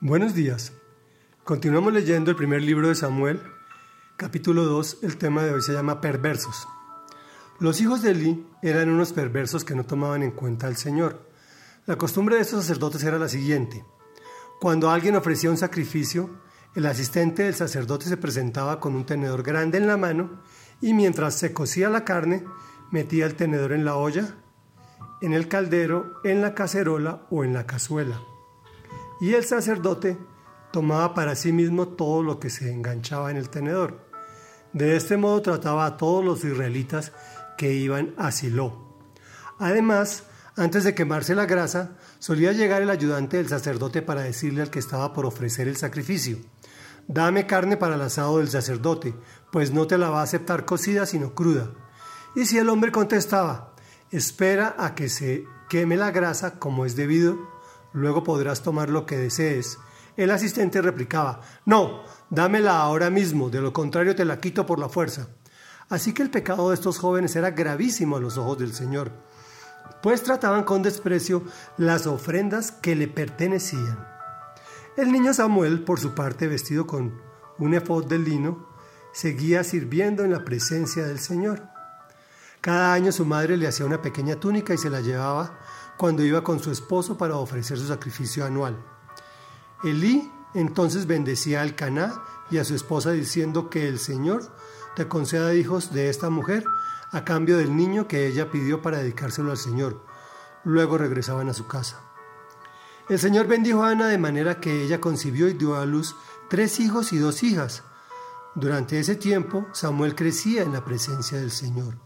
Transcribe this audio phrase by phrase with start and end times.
[0.00, 0.72] Buenos días.
[1.42, 3.42] Continuamos leyendo el primer libro de Samuel,
[4.16, 4.98] capítulo 2.
[5.02, 6.68] El tema de hoy se llama perversos.
[7.58, 11.28] Los hijos de Eli eran unos perversos que no tomaban en cuenta al Señor.
[11.84, 13.84] La costumbre de estos sacerdotes era la siguiente.
[14.60, 16.30] Cuando alguien ofrecía un sacrificio,
[16.76, 20.42] el asistente del sacerdote se presentaba con un tenedor grande en la mano
[20.80, 22.44] y mientras se cocía la carne,
[22.92, 24.36] metía el tenedor en la olla,
[25.22, 28.20] en el caldero, en la cacerola o en la cazuela
[29.20, 30.18] y el sacerdote
[30.72, 34.06] tomaba para sí mismo todo lo que se enganchaba en el tenedor.
[34.72, 37.12] De este modo trataba a todos los israelitas
[37.56, 38.96] que iban a Silo.
[39.58, 40.24] Además,
[40.56, 44.78] antes de quemarse la grasa, solía llegar el ayudante del sacerdote para decirle al que
[44.78, 46.38] estaba por ofrecer el sacrificio,
[47.10, 49.14] Dame carne para el asado del sacerdote,
[49.50, 51.70] pues no te la va a aceptar cocida sino cruda.
[52.36, 53.74] Y si el hombre contestaba,
[54.10, 57.38] Espera a que se queme la grasa como es debido,
[57.92, 59.78] luego podrás tomar lo que desees.
[60.16, 64.88] El asistente replicaba, no, dámela ahora mismo, de lo contrario te la quito por la
[64.88, 65.28] fuerza.
[65.88, 69.12] Así que el pecado de estos jóvenes era gravísimo a los ojos del Señor,
[70.02, 71.44] pues trataban con desprecio
[71.76, 74.06] las ofrendas que le pertenecían.
[74.96, 77.20] El niño Samuel, por su parte, vestido con
[77.58, 78.68] un efod de lino,
[79.12, 81.62] seguía sirviendo en la presencia del Señor.
[82.60, 85.58] Cada año su madre le hacía una pequeña túnica y se la llevaba
[85.98, 88.76] cuando iba con su esposo para ofrecer su sacrificio anual.
[89.84, 94.42] Elí entonces bendecía al Caná y a su esposa diciendo que el Señor
[94.96, 96.64] te conceda hijos de esta mujer
[97.10, 100.04] a cambio del niño que ella pidió para dedicárselo al Señor.
[100.64, 102.00] Luego regresaban a su casa.
[103.08, 106.14] El Señor bendijo a Ana de manera que ella concibió y dio a luz
[106.48, 107.82] tres hijos y dos hijas.
[108.54, 111.98] Durante ese tiempo Samuel crecía en la presencia del Señor.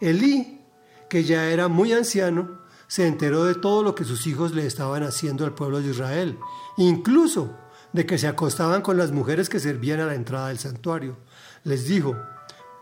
[0.00, 0.60] Elí,
[1.08, 5.02] que ya era muy anciano, se enteró de todo lo que sus hijos le estaban
[5.02, 6.38] haciendo al pueblo de Israel,
[6.76, 7.50] incluso
[7.92, 11.16] de que se acostaban con las mujeres que servían a la entrada del santuario.
[11.62, 12.16] Les dijo,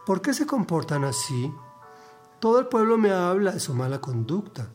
[0.06, 1.52] ¿por qué se comportan así?
[2.40, 4.70] Todo el pueblo me habla de su mala conducta.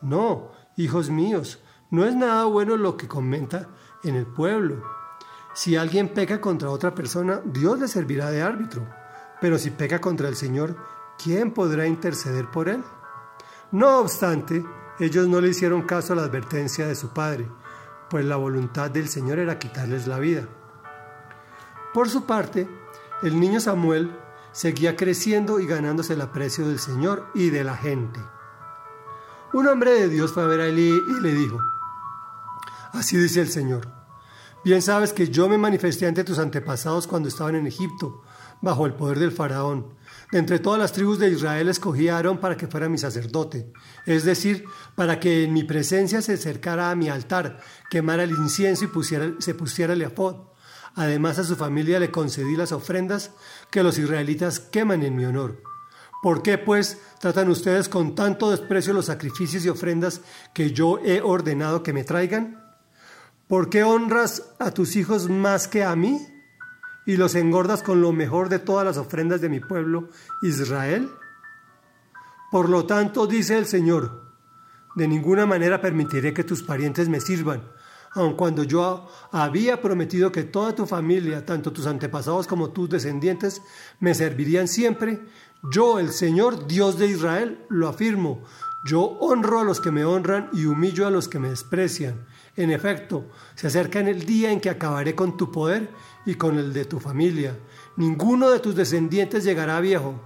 [0.00, 1.60] No, hijos míos,
[1.90, 3.68] no es nada bueno lo que comenta
[4.02, 4.82] en el pueblo.
[5.54, 8.88] Si alguien peca contra otra persona, Dios le servirá de árbitro.
[9.40, 10.76] Pero si peca contra el Señor,
[11.22, 12.82] ¿quién podrá interceder por él?
[13.72, 14.64] No obstante,
[15.00, 17.48] ellos no le hicieron caso a la advertencia de su padre,
[18.08, 20.48] pues la voluntad del Señor era quitarles la vida.
[21.92, 22.68] Por su parte,
[23.22, 24.16] el niño Samuel
[24.52, 28.20] seguía creciendo y ganándose el aprecio del Señor y de la gente.
[29.52, 31.58] Un hombre de Dios fue a ver a Elí y le dijo,
[32.92, 33.88] Así dice el Señor,
[34.64, 38.22] bien sabes que yo me manifesté ante tus antepasados cuando estaban en Egipto,
[38.60, 39.94] bajo el poder del faraón,
[40.34, 43.72] entre todas las tribus de Israel escogí a Aarón para que fuera mi sacerdote,
[44.04, 44.64] es decir,
[44.96, 48.88] para que en mi presencia se acercara a mi altar, quemara el incienso y
[49.38, 50.12] se pusiera el.
[50.96, 53.30] Además a su familia le concedí las ofrendas
[53.70, 55.62] que los israelitas queman en mi honor.
[56.20, 60.20] ¿Por qué, pues, tratan ustedes con tanto desprecio los sacrificios y ofrendas
[60.52, 62.60] que yo he ordenado que me traigan?
[63.46, 66.33] ¿Por qué honras a tus hijos más que a mí?
[67.06, 70.08] Y los engordas con lo mejor de todas las ofrendas de mi pueblo
[70.42, 71.10] Israel?
[72.50, 74.22] Por lo tanto, dice el Señor,
[74.94, 77.62] de ninguna manera permitiré que tus parientes me sirvan,
[78.12, 83.60] aun cuando yo había prometido que toda tu familia, tanto tus antepasados como tus descendientes,
[83.98, 85.24] me servirían siempre,
[85.72, 88.44] yo, el Señor, Dios de Israel, lo afirmo,
[88.84, 92.26] yo honro a los que me honran y humillo a los que me desprecian.
[92.56, 93.24] En efecto,
[93.56, 95.90] se acerca en el día en que acabaré con tu poder
[96.24, 97.58] y con el de tu familia.
[97.96, 100.20] Ninguno de tus descendientes llegará viejo.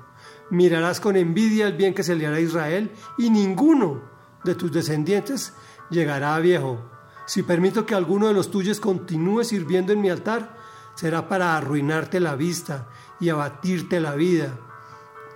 [0.51, 4.03] Mirarás con envidia el bien que se le hará a Israel y ninguno
[4.45, 5.55] de tus descendientes
[5.91, 6.79] llegará viejo.
[7.27, 10.57] Si permito que alguno de los tuyos continúe sirviendo en mi altar,
[10.95, 12.89] será para arruinarte la vista
[13.21, 14.59] y abatirte la vida.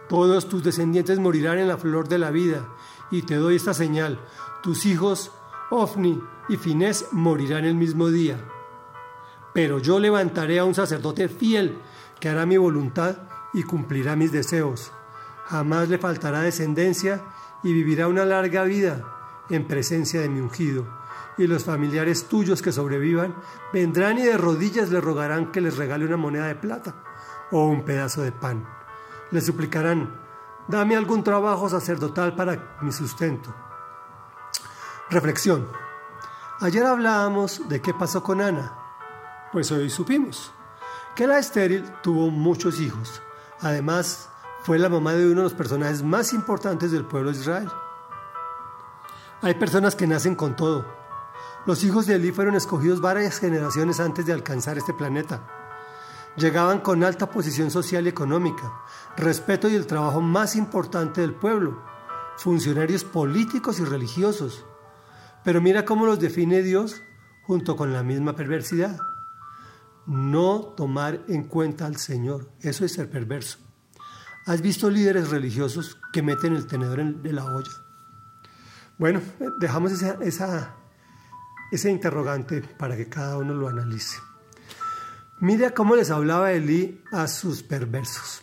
[0.08, 2.68] Todos tus descendientes morirán en la flor de la vida
[3.10, 4.20] y te doy esta señal,
[4.62, 5.32] tus hijos,
[5.72, 8.36] Ofni y Finés, morirán el mismo día.
[9.54, 11.78] Pero yo levantaré a un sacerdote fiel
[12.20, 13.16] que hará mi voluntad
[13.54, 14.92] y cumplirá mis deseos.
[15.46, 17.22] Jamás le faltará descendencia
[17.62, 19.02] y vivirá una larga vida
[19.48, 20.86] en presencia de mi ungido.
[21.38, 23.34] Y los familiares tuyos que sobrevivan
[23.72, 26.96] vendrán y de rodillas le rogarán que les regale una moneda de plata
[27.50, 28.66] o un pedazo de pan.
[29.30, 30.20] Le suplicarán,
[30.68, 33.71] Dame algún trabajo sacerdotal para mi sustento.
[35.12, 35.68] Reflexión.
[36.60, 38.72] Ayer hablábamos de qué pasó con Ana.
[39.52, 40.52] Pues hoy supimos
[41.14, 43.20] que la estéril tuvo muchos hijos.
[43.60, 44.30] Además,
[44.62, 47.70] fue la mamá de uno de los personajes más importantes del pueblo de Israel.
[49.42, 50.86] Hay personas que nacen con todo.
[51.66, 55.46] Los hijos de Elí fueron escogidos varias generaciones antes de alcanzar este planeta.
[56.36, 58.72] Llegaban con alta posición social y económica,
[59.18, 61.82] respeto y el trabajo más importante del pueblo,
[62.38, 64.64] funcionarios políticos y religiosos.
[65.44, 67.02] Pero mira cómo los define Dios
[67.42, 68.98] junto con la misma perversidad.
[70.06, 73.58] No tomar en cuenta al Señor, eso es ser perverso.
[74.46, 77.70] ¿Has visto líderes religiosos que meten el tenedor de la olla?
[78.98, 79.20] Bueno,
[79.58, 80.76] dejamos esa, esa
[81.72, 84.18] ese interrogante para que cada uno lo analice.
[85.40, 88.42] Mira cómo les hablaba Elí a sus perversos.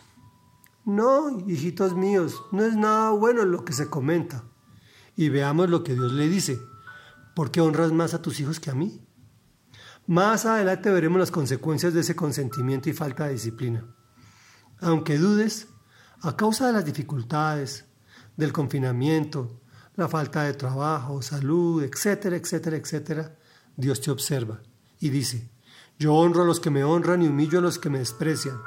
[0.84, 4.42] No, hijitos míos, no es nada bueno lo que se comenta.
[5.16, 6.60] Y veamos lo que Dios le dice.
[7.34, 9.06] ¿Por qué honras más a tus hijos que a mí?
[10.06, 13.84] Más adelante veremos las consecuencias de ese consentimiento y falta de disciplina.
[14.80, 15.68] Aunque dudes,
[16.22, 17.86] a causa de las dificultades,
[18.36, 19.60] del confinamiento,
[19.94, 23.38] la falta de trabajo, salud, etcétera, etcétera, etcétera,
[23.76, 24.60] Dios te observa
[24.98, 25.50] y dice,
[25.98, 28.58] yo honro a los que me honran y humillo a los que me desprecian.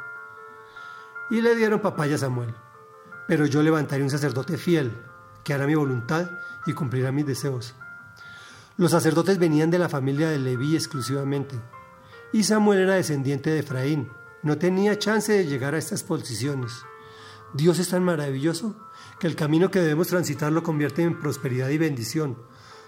[1.31, 2.53] Y le dieron papaya a Samuel,
[3.27, 4.95] pero yo levantaré un sacerdote fiel,
[5.43, 6.29] que hará mi voluntad
[6.65, 7.75] y cumplirá mis deseos.
[8.75, 11.61] Los sacerdotes venían de la familia de Leví exclusivamente,
[12.31, 14.09] y Samuel era descendiente de Efraín,
[14.41, 16.83] no tenía chance de llegar a estas posiciones.
[17.53, 18.75] Dios es tan maravilloso
[19.19, 22.35] que el camino que debemos transitar lo convierte en prosperidad y bendición,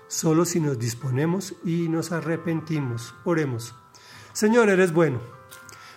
[0.07, 3.13] solo si nos disponemos y nos arrepentimos.
[3.23, 3.75] Oremos.
[4.33, 5.21] Señor, eres bueno.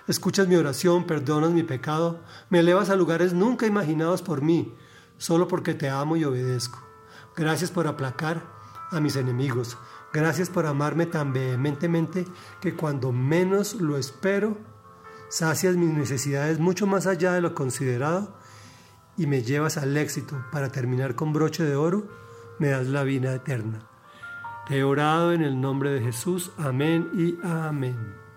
[0.07, 2.21] Escuchas mi oración, perdonas mi pecado,
[2.51, 4.75] me elevas a lugares nunca imaginados por mí,
[5.17, 6.79] solo porque te amo y obedezco.
[7.35, 8.58] Gracias por aplacar
[8.91, 9.79] a mis enemigos.
[10.13, 12.27] Gracias por amarme tan vehementemente
[12.61, 14.59] que cuando menos lo espero,
[15.29, 18.35] sacias mis necesidades mucho más allá de lo considerado
[19.17, 22.09] y me llevas al éxito para terminar con broche de oro,
[22.59, 23.89] me das la vida eterna.
[24.67, 26.53] Te he orado en el nombre de Jesús.
[26.59, 28.28] Amén y amén.